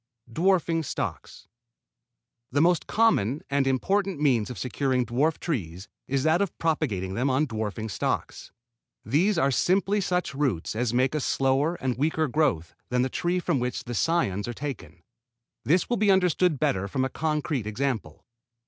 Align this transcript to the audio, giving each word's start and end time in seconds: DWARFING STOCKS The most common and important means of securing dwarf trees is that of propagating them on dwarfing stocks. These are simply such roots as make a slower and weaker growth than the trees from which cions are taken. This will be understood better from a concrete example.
DWARFING 0.33 0.81
STOCKS 0.81 1.47
The 2.51 2.59
most 2.61 2.87
common 2.87 3.43
and 3.51 3.67
important 3.67 4.19
means 4.19 4.49
of 4.49 4.57
securing 4.57 5.05
dwarf 5.05 5.37
trees 5.39 5.87
is 6.07 6.23
that 6.23 6.41
of 6.41 6.57
propagating 6.57 7.13
them 7.13 7.29
on 7.29 7.45
dwarfing 7.45 7.87
stocks. 7.87 8.51
These 9.05 9.37
are 9.37 9.51
simply 9.51 10.01
such 10.01 10.33
roots 10.33 10.75
as 10.75 10.91
make 10.91 11.13
a 11.13 11.19
slower 11.19 11.75
and 11.75 11.99
weaker 11.99 12.27
growth 12.27 12.73
than 12.89 13.03
the 13.03 13.09
trees 13.09 13.43
from 13.43 13.59
which 13.59 13.83
cions 13.85 14.47
are 14.47 14.53
taken. 14.55 15.03
This 15.65 15.87
will 15.87 15.97
be 15.97 16.09
understood 16.09 16.57
better 16.59 16.87
from 16.87 17.05
a 17.05 17.07
concrete 17.09 17.67
example. 17.67 18.25